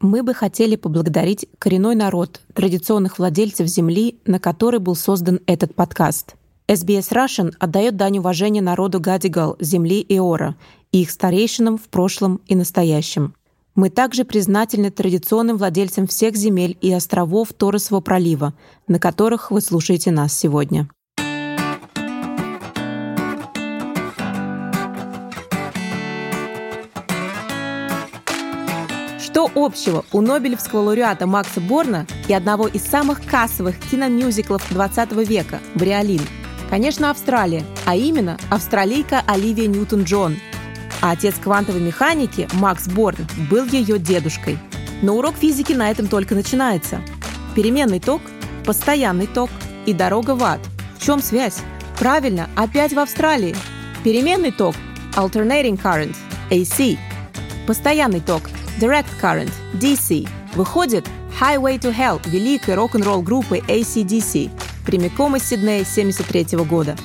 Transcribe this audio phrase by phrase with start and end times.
[0.00, 6.36] Мы бы хотели поблагодарить коренной народ, традиционных владельцев земли, на которой был создан этот подкаст.
[6.68, 10.56] SBS Russian отдает дань уважения народу Гадигал, земли Иора
[10.90, 13.34] и их старейшинам в прошлом и настоящем.
[13.74, 18.54] Мы также признательны традиционным владельцам всех земель и островов Торосового пролива,
[18.88, 20.88] на которых вы слушаете нас сегодня.
[29.30, 35.60] Что общего у Нобелевского лауреата Макса Борна и одного из самых кассовых киномюзиклов 20 века
[35.76, 36.20] «Бриолин»?
[36.68, 40.36] Конечно, Австралия, а именно австралийка Оливия Ньютон-Джон.
[41.00, 44.58] А отец квантовой механики Макс Борн был ее дедушкой.
[45.00, 47.00] Но урок физики на этом только начинается.
[47.54, 48.22] Переменный ток,
[48.66, 49.50] постоянный ток
[49.86, 50.60] и дорога в ад.
[50.98, 51.58] В чем связь?
[52.00, 53.54] Правильно, опять в Австралии.
[54.02, 54.74] Переменный ток–
[55.14, 56.16] alternating current,
[56.50, 56.98] AC.
[57.68, 58.42] Постоянный ток–
[58.78, 60.28] Direct Current, DC.
[60.54, 61.06] Выходит
[61.40, 64.50] Highway to Hell великой рок-н-ролл группы ACDC,
[64.86, 66.96] прямиком из Сиднея 73 года.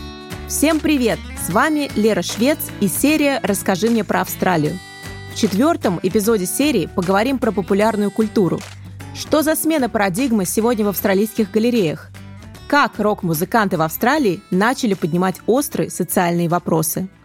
[0.47, 1.19] Всем привет!
[1.45, 4.77] С вами Лера Швец и серия «Расскажи мне про Австралию».
[5.33, 8.59] В четвертом эпизоде серии поговорим про популярную культуру.
[9.13, 12.09] Что за смена парадигмы сегодня в австралийских галереях?
[12.67, 17.09] Как рок-музыканты в Австралии начали поднимать острые социальные вопросы–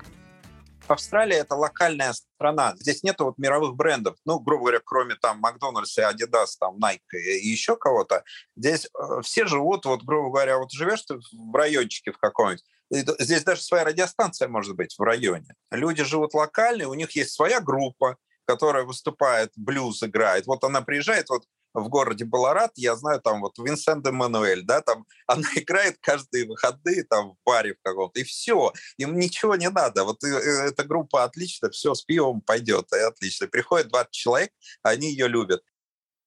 [0.90, 2.74] Австралия это локальная страна.
[2.76, 4.16] Здесь нет вот мировых брендов.
[4.24, 8.24] Ну, грубо говоря, кроме там Макдональдс и Adidas, там Nike и еще кого-то.
[8.56, 13.44] Здесь э, все живут, вот, грубо говоря, вот живешь ты в райончике в каком-нибудь, Здесь
[13.44, 15.54] даже своя радиостанция может быть в районе.
[15.70, 20.46] Люди живут локальные, у них есть своя группа, которая выступает, блюз играет.
[20.48, 21.44] Вот она приезжает, вот
[21.74, 27.04] в городе Баларат, я знаю, там вот Винсент Эммануэль, да, там она играет каждые выходные
[27.04, 30.04] там в баре в каком-то, и все, им ничего не надо.
[30.04, 33.46] Вот э, э, эта группа отлично, все, с пивом пойдет, и отлично.
[33.46, 34.50] Приходит 20 человек,
[34.82, 35.62] они ее любят.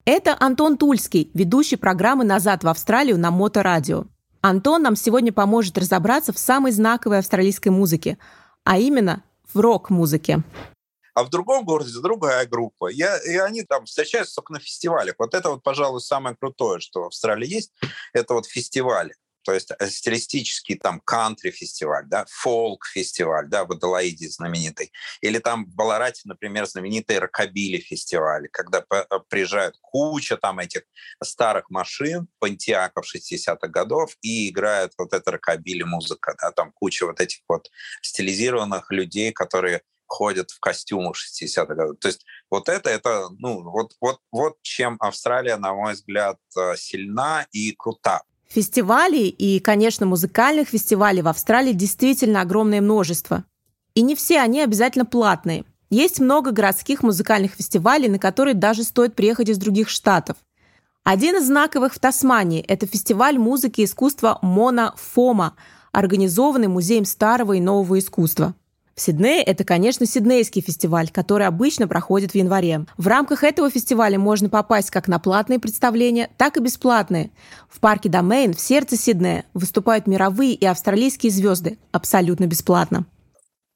[0.06, 4.06] Это Антон Тульский, ведущий программы «Назад в Австралию» на Моторадио.
[4.42, 8.18] Антон нам сегодня поможет разобраться в самой знаковой австралийской музыке,
[8.66, 10.44] а именно в рок-музыке
[11.13, 12.88] а в другом городе другая группа.
[12.88, 15.16] Я, и они там встречаются только на фестивалях.
[15.18, 17.72] Вот это вот, пожалуй, самое крутое, что в Австралии есть,
[18.13, 19.16] это вот фестивали.
[19.44, 24.91] То есть э, стилистический там кантри-фестиваль, да, фолк-фестиваль, да, в Аделаиде знаменитый.
[25.22, 30.84] Или там в Баларате, например, знаменитый рокобили-фестиваль, когда э, приезжают куча там этих
[31.22, 37.40] старых машин, пантиаков 60-х годов, и играют вот это рокобили-музыка, да, там куча вот этих
[37.47, 37.69] вот
[38.02, 39.81] стилизированных людей, которые
[40.13, 41.97] ходят в костюмах 60-х годов.
[42.00, 46.75] То есть вот это, это, ну, вот, вот, вот чем Австралия, на мой взгляд, э,
[46.78, 48.22] сильна и крута.
[48.47, 53.44] Фестивалей и, конечно, музыкальных фестивалей в Австралии действительно огромное множество.
[53.96, 55.66] И не все они обязательно платные.
[55.90, 60.38] Есть много городских музыкальных фестивалей, на которые даже стоит приехать из других штатов.
[61.03, 65.56] Один из знаковых в Тасмании– это фестиваль музыки и искусства Мона Фома,
[65.91, 68.53] организованный Музеем старого и нового искусства–
[68.96, 72.86] в Сиднее это, конечно, Сиднейский фестиваль, который обычно проходит в январе.
[72.98, 77.32] В рамках этого фестиваля можно попасть как на платные представления, так и бесплатные.
[77.70, 83.06] В парке Домейн в сердце Сиднея выступают мировые и австралийские звезды абсолютно бесплатно.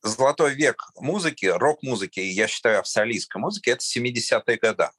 [0.03, 4.89] Золотой век музыки, рок-музыки, я считаю австралийской музыки, это 70-е годы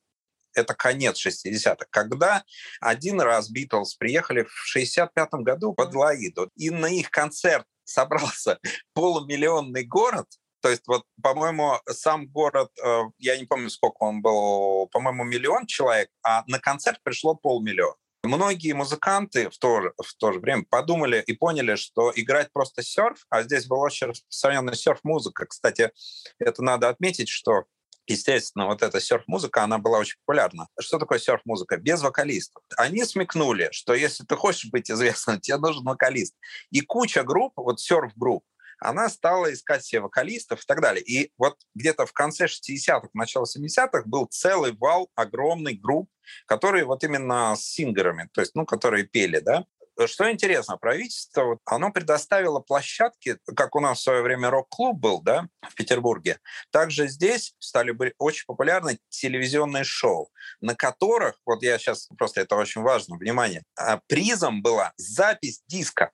[0.55, 2.45] это конец 60-х, когда
[2.81, 8.59] один раз Битлз приехали в 65-м году в Адлаиду, и на их концерт собрался
[8.95, 10.27] полумиллионный город,
[10.61, 15.67] то есть вот, по-моему, сам город, э, я не помню, сколько он был, по-моему, миллион
[15.67, 17.95] человек, а на концерт пришло полмиллиона.
[18.25, 22.83] Многие музыканты в то, же, в то же время подумали и поняли, что играть просто
[22.83, 25.47] серф, а здесь была очень распространенная серф-музыка.
[25.47, 25.93] Кстати,
[26.41, 27.65] это надо отметить, что
[28.09, 30.69] естественно, вот эта серф-музыка, она была очень популярна.
[30.81, 31.77] Что такое серф-музыка?
[31.77, 32.63] Без вокалистов.
[32.77, 36.35] Они смекнули, что если ты хочешь быть известным, тебе нужен вокалист.
[36.71, 38.45] И куча групп, вот серф-групп,
[38.81, 41.03] она стала искать себе вокалистов и так далее.
[41.03, 46.09] И вот где-то в конце 60-х, начало 70-х был целый вал огромный групп,
[46.47, 49.65] которые вот именно с сингерами, то есть, ну, которые пели, да,
[50.07, 55.49] что интересно, правительство, оно предоставило площадки, как у нас в свое время рок-клуб был, да,
[55.63, 56.39] в Петербурге.
[56.71, 60.31] Также здесь стали быть очень популярны телевизионные шоу,
[60.61, 66.13] на которых, вот я сейчас, просто это очень важно, внимание, а, призом была запись диска.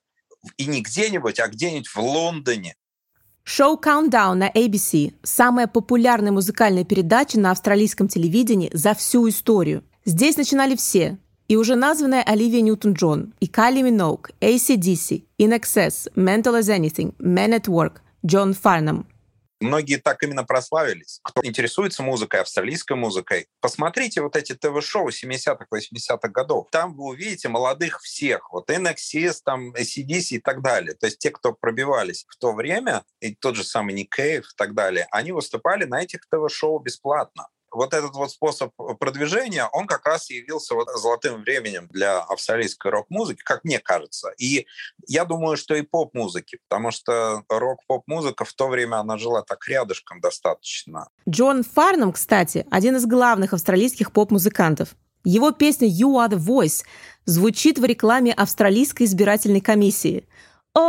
[0.57, 2.75] И не где-нибудь, а где-нибудь в Лондоне.
[3.43, 9.83] Шоу Countdown на ABC– самая популярная музыкальная передача на австралийском телевидении за всю историю.
[10.03, 16.59] Здесь начинали все и уже названная Оливия Ньютон-Джон, и Кайли Миноуг, ACDC, In Excess, Mental
[16.59, 19.07] as Anything, Men at Work, Джон Фарнам.
[19.61, 21.19] Многие так именно прославились.
[21.23, 26.67] Кто интересуется музыкой, австралийской музыкой, посмотрите вот эти ТВ-шоу 70-х, 80-х годов.
[26.71, 28.51] Там вы увидите молодых всех.
[28.51, 30.93] Вот NXS, там, ACDC и так далее.
[30.93, 34.55] То есть те, кто пробивались в то время, и тот же самый Ник Кейв и
[34.57, 40.05] так далее, они выступали на этих ТВ-шоу бесплатно вот этот вот способ продвижения, он как
[40.05, 44.31] раз явился вот золотым временем для австралийской рок-музыки, как мне кажется.
[44.37, 44.65] И
[45.07, 50.21] я думаю, что и поп-музыки, потому что рок-поп-музыка в то время, она жила так рядышком
[50.21, 51.09] достаточно.
[51.27, 54.95] Джон Фарнам, кстати, один из главных австралийских поп-музыкантов.
[55.23, 56.83] Его песня «You are the voice»
[57.25, 60.27] звучит в рекламе австралийской избирательной комиссии.
[60.75, 60.79] О,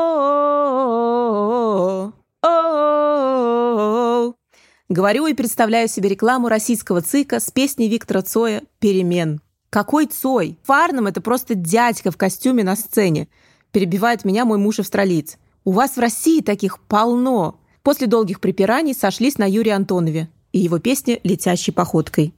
[4.88, 9.40] Говорю и представляю себе рекламу российского ЦИКа с песней Виктора Цоя «Перемен».
[9.68, 10.60] Какой Цой?
[10.62, 13.26] Фарном это просто дядька в костюме на сцене.
[13.72, 15.38] Перебивает меня мой муж австралиец.
[15.64, 17.58] У вас в России таких полно.
[17.82, 22.32] После долгих припираний сошлись на Юрия Антонове и его песне «Летящей походкой».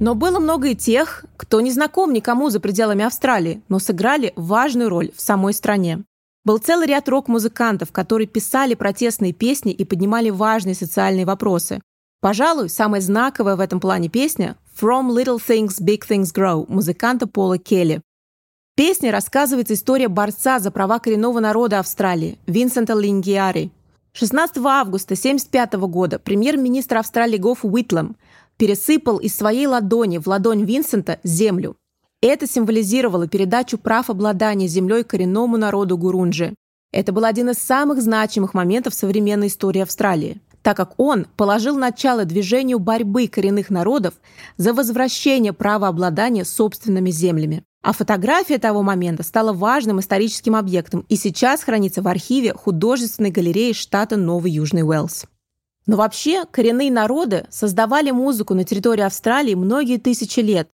[0.00, 4.88] Но было много и тех, кто не знаком никому за пределами Австралии, но сыграли важную
[4.88, 6.04] роль в самой стране.
[6.44, 11.80] Был целый ряд рок-музыкантов, которые писали протестные песни и поднимали важные социальные вопросы.
[12.20, 17.56] Пожалуй, самая знаковая в этом плане песня «From Little Things Big Things Grow» музыканта Пола
[17.56, 18.02] Келли.
[18.72, 23.70] В песне рассказывается история борца за права коренного народа Австралии Винсента Лингиари.
[24.12, 28.16] 16 августа 1975 года премьер-министр Австралии Гоф Уитлем
[28.58, 31.76] пересыпал из своей ладони в ладонь Винсента землю.
[32.26, 36.54] Это символизировало передачу прав обладания землей коренному народу Гурунджи.
[36.90, 42.24] Это был один из самых значимых моментов современной истории Австралии, так как он положил начало
[42.24, 44.14] движению борьбы коренных народов
[44.56, 47.62] за возвращение права обладания собственными землями.
[47.82, 53.72] А фотография того момента стала важным историческим объектом и сейчас хранится в архиве художественной галереи
[53.74, 55.26] штата Новый Южный Уэльс.
[55.86, 60.70] Но вообще коренные народы создавали музыку на территории Австралии многие тысячи лет,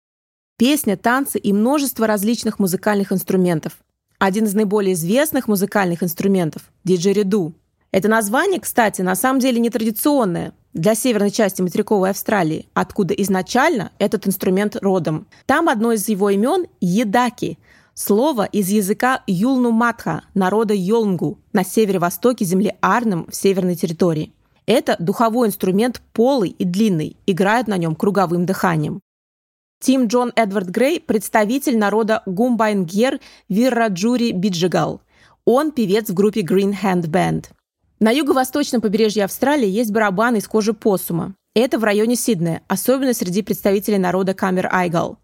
[0.56, 3.78] песня, танцы и множество различных музыкальных инструментов.
[4.18, 7.54] Один из наиболее известных музыкальных инструментов– диджериду.
[7.90, 13.92] Это название, кстати, на самом деле не традиционное для северной части материковой Австралии, откуда изначально
[13.98, 15.26] этот инструмент родом.
[15.46, 17.58] Там одно из его имен– едаки–
[17.94, 24.32] слово из языка Юлну-Матха, народа Йолнгу, на северо-востоке земли Арнем в северной территории.
[24.66, 29.00] Это духовой инструмент полый и длинный, играют на нем круговым дыханием.
[29.80, 35.02] Тим Джон Эдвард Грей– представитель народа Гумбайнгер Вирраджури Биджигал.
[35.44, 37.46] Он певец в группе Green Hand Band.
[38.00, 41.34] На юго-восточном побережье Австралии есть барабаны из кожи посума.
[41.54, 45.18] Это в районе Сиднея, особенно среди представителей народа Камер Айгал.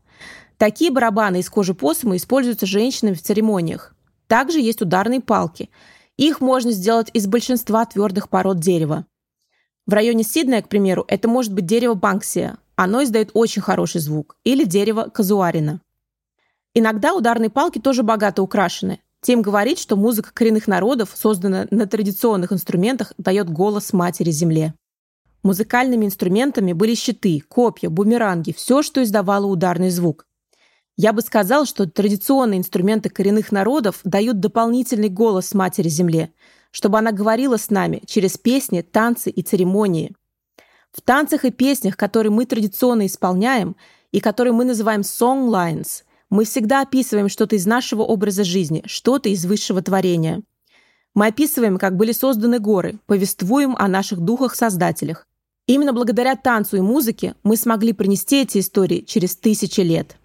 [0.59, 3.95] Такие барабаны из кожи посума используются женщинами в церемониях.
[4.27, 5.71] Также есть ударные палки.
[6.17, 9.07] Их можно сделать из большинства твердых пород дерева.
[9.87, 14.39] В районе Сиднея, к примеру, это может быть дерево Банксия, оно издает очень хороший звук,
[14.43, 15.83] или дерево казуарина.
[16.73, 19.01] Иногда ударные палки тоже богато украшены.
[19.21, 24.73] Тим говорит, что музыка коренных народов, созданная на традиционных инструментах, дает голос матери земле.
[25.43, 30.27] Музыкальными инструментами были щиты, копья, бумеранги, все, что издавало ударный звук.
[30.97, 36.33] Я бы сказал, что традиционные инструменты коренных народов дают дополнительный голос матери земле,
[36.71, 40.15] чтобы она говорила с нами через песни, танцы и церемонии.
[40.93, 43.77] В танцах и песнях, которые мы традиционно исполняем
[44.11, 49.45] и которые мы называем songlines, мы всегда описываем что-то из нашего образа жизни, что-то из
[49.45, 50.43] высшего творения.
[51.15, 55.29] Мы описываем, как были созданы горы, повествуем о наших духах-создателях.
[55.67, 60.17] Именно благодаря танцу и музыке мы смогли принести эти истории через тысячи лет.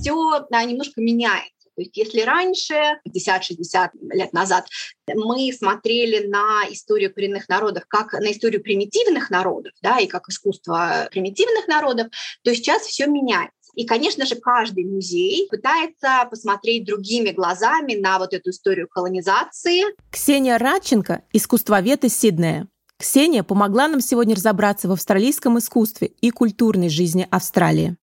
[0.00, 1.53] Все да, немножко меняется.
[1.76, 2.74] То есть если раньше,
[3.08, 4.66] 50-60 лет назад,
[5.14, 11.08] мы смотрели на историю коренных народов как на историю примитивных народов, да, и как искусство
[11.10, 12.08] примитивных народов,
[12.42, 13.52] то сейчас все меняется.
[13.74, 19.82] И, конечно же, каждый музей пытается посмотреть другими глазами на вот эту историю колонизации.
[20.10, 22.68] Ксения Радченко, искусствовед из Сиднея.
[22.98, 27.96] Ксения помогла нам сегодня разобраться в австралийском искусстве и культурной жизни Австралии.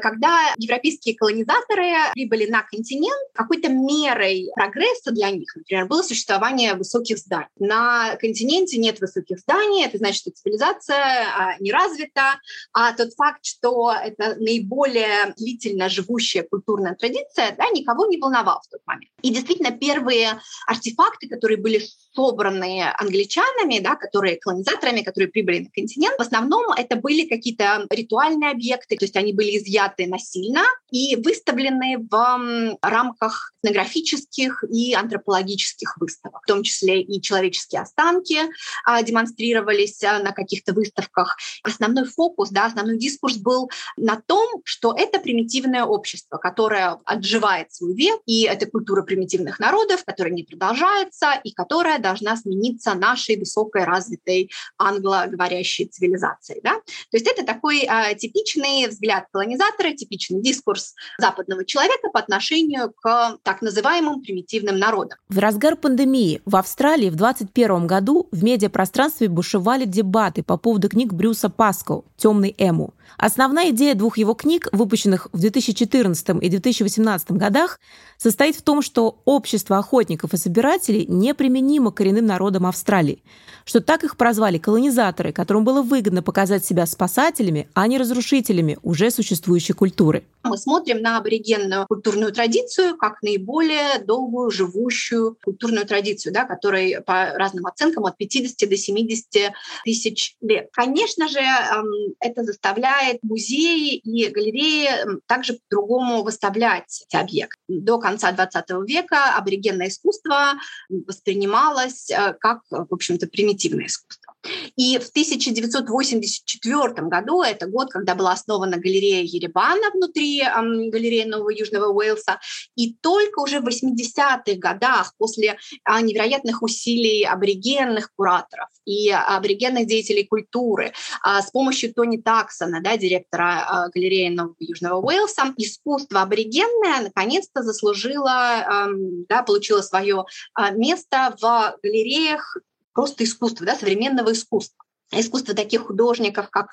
[0.00, 7.18] Когда европейские колонизаторы прибыли на континент, какой-то мерой прогресса для них, например, было существование высоких
[7.18, 7.48] зданий.
[7.58, 12.40] На континенте нет высоких зданий, это значит, что цивилизация а, не развита,
[12.72, 18.68] а тот факт, что это наиболее длительно живущая культурная традиция, да, никого не волновал в
[18.68, 19.10] тот момент.
[19.22, 21.82] И действительно, первые артефакты, которые были
[22.14, 28.50] собраны англичанами, да, которые колонизаторами, которые прибыли на континент, в основном это были какие-то ритуальные
[28.50, 36.42] объекты, то есть они были изъяты насильно и выставлены в рамках этнографических и антропологических выставок,
[36.42, 38.38] в том числе и человеческие останки
[38.84, 41.36] а, демонстрировались а, на каких-то выставках.
[41.62, 47.94] Основной фокус, да, основной дискурс был на том, что это примитивное общество, которое отживает свой
[47.94, 53.84] век, и это культура примитивных народов, которая не продолжается и которая должна смениться нашей высокой
[53.84, 56.60] развитой англоговорящей цивилизацией.
[56.62, 56.74] Да?
[56.74, 63.38] То есть это такой а, типичный взгляд колонизатора, типичный дискурс западного человека по отношению к
[63.42, 65.18] так называемым примитивным народам.
[65.28, 71.12] В разгар пандемии в Австралии в 2021 году в медиапространстве бушевали дебаты по поводу книг
[71.12, 72.94] Брюса Паско «Темный Эму».
[73.16, 77.80] Основная идея двух его книг, выпущенных в 2014 и 2018 годах,
[78.16, 83.22] состоит в том, что общество охотников и собирателей неприменимо коренным народам Австралии,
[83.64, 89.10] что так их прозвали колонизаторы, которым было выгодно показать себя спасателями, а не разрушителями уже
[89.10, 90.24] существующей культуры.
[90.42, 97.32] Мы смотрим на аборигенную культурную традицию как наиболее долгую живущую культурную традицию, да, которой по
[97.34, 99.52] разным оценкам от 50 до 70
[99.84, 100.68] тысяч лет.
[100.72, 104.88] Конечно же, эм, это заставляет музеи и галереи
[105.26, 107.58] также по-другому выставлять эти объекты.
[107.68, 110.54] До конца XX века аборигенное искусство
[110.88, 114.29] воспринималось э, как, в общем-то, примитивное искусство.
[114.76, 121.50] И в 1984 году, это год, когда была основана галерея Еребана внутри э, галереи Нового
[121.50, 122.40] Южного Уэльса,
[122.76, 130.24] и только уже в 80-х годах, после э, невероятных усилий аборигенных кураторов и аборигенных деятелей
[130.24, 130.92] культуры,
[131.26, 137.62] э, с помощью Тони Таксона, да, директора э, галереи Нового Южного Уэльса, искусство аборигенное наконец-то
[137.62, 138.86] заслужило, э,
[139.28, 140.24] да, получило свое
[140.58, 142.56] э, место в галереях
[143.00, 146.68] просто искусства, да, современного искусства искусство таких художников, как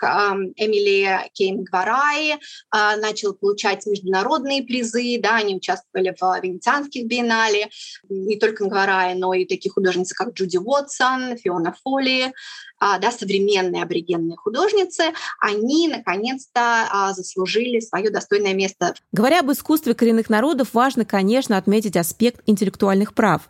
[0.58, 2.38] Эмили Кейн Гварай, э,
[2.72, 7.70] начал получать международные призы, да, они участвовали в венецианских биеннале,
[8.10, 12.32] не только Гварай, но и такие художницы, как Джуди Уотсон, Фиона Фоли, э,
[12.80, 18.94] да, современные аборигенные художницы, они наконец-то э, заслужили свое достойное место.
[19.12, 23.50] Говоря об искусстве коренных народов, важно, конечно, отметить аспект интеллектуальных прав.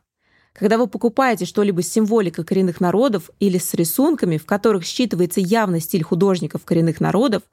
[0.58, 5.80] Когда вы покупаете что-либо с символикой коренных народов или с рисунками, в которых считывается явный
[5.80, 7.44] стиль художников коренных народов,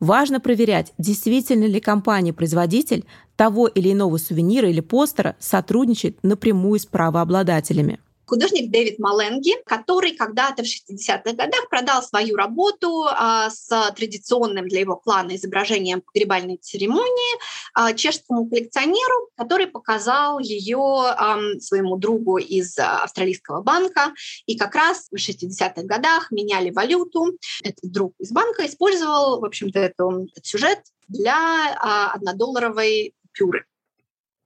[0.00, 3.04] важно проверять, действительно ли компания-производитель
[3.36, 10.62] того или иного сувенира или постера сотрудничает напрямую с правообладателями художник Дэвид Маленги, который когда-то
[10.62, 17.38] в 60-х годах продал свою работу а, с традиционным для его клана изображением погребальной церемонии
[17.74, 24.12] а, чешскому коллекционеру, который показал ее а, своему другу из австралийского банка.
[24.46, 27.38] И как раз в 60-х годах меняли валюту.
[27.62, 33.64] Этот друг из банка использовал, в общем-то, этот сюжет для а, однодолларовой купюры.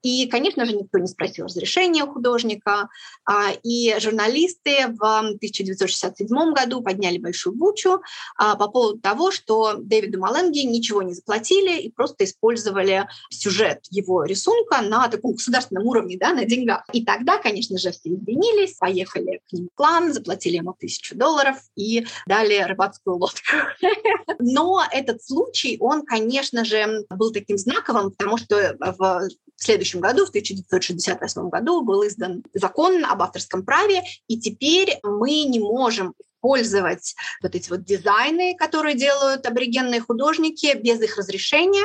[0.03, 2.89] И, конечно же, никто не спросил разрешения у художника.
[3.25, 8.01] А, и журналисты в 1967 году подняли большую бучу
[8.37, 14.25] а, по поводу того, что Дэвиду Маленги ничего не заплатили и просто использовали сюжет его
[14.25, 16.85] рисунка на таком государственном уровне, да, на деньгах.
[16.93, 21.57] И тогда, конечно же, все извинились, поехали к ним в клан, заплатили ему тысячу долларов
[21.75, 23.41] и дали рыбацкую лодку.
[24.39, 29.29] Но этот случай, он, конечно же, был таким знаковым, потому что в
[29.59, 35.45] в следующем году, в 1968 году, был издан закон об авторском праве, и теперь мы
[35.45, 41.85] не можем использовать вот эти вот дизайны, которые делают аборигенные художники без их разрешения.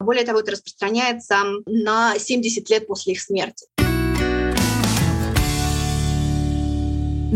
[0.00, 3.66] Более того, это распространяется на 70 лет после их смерти.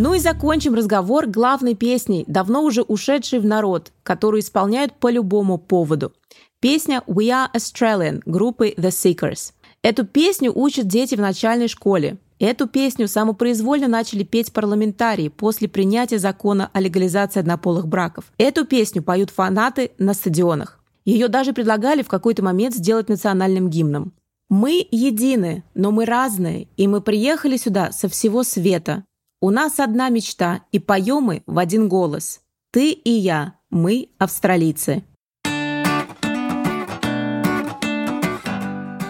[0.00, 5.58] Ну и закончим разговор главной песней, давно уже ушедшей в народ, которую исполняют по любому
[5.58, 6.12] поводу.
[6.60, 12.18] Песня «We are Australian» группы The Seekers– Эту песню учат дети в начальной школе.
[12.40, 18.32] Эту песню самопроизвольно начали петь парламентарии после принятия закона о легализации однополых браков.
[18.38, 20.80] Эту песню поют фанаты на стадионах.
[21.04, 24.12] Ее даже предлагали в какой-то момент сделать национальным гимном.
[24.48, 29.04] Мы едины, но мы разные, и мы приехали сюда со всего света.
[29.40, 32.40] У нас одна мечта, и поем мы в один голос.
[32.72, 35.04] Ты и я, мы австралийцы.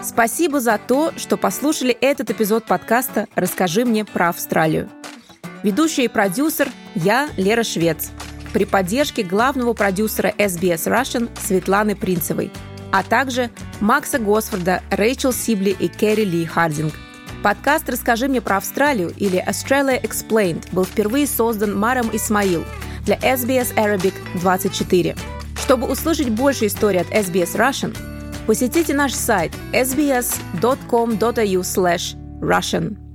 [0.09, 4.89] Спасибо за то, что послушали этот эпизод подкаста «Расскажи мне про Австралию».
[5.61, 8.09] Ведущая и продюсер я, Лера Швец,
[8.51, 12.51] при поддержке главного продюсера SBS Russian Светланы Принцевой,
[12.91, 13.51] а также
[13.81, 16.93] Макса Госфорда, Рэйчел Сибли и Керри Ли Хардинг.
[17.43, 22.65] Подкаст «Расскажи мне про Австралию» или «Australia Explained» был впервые создан Маром Исмаил
[23.05, 25.15] для SBS Arabic 24.
[25.55, 27.95] Чтобы услышать больше историй от SBS Russian,
[28.49, 31.63] посетите наш сайт sbs.com.au
[32.41, 33.08] Russian.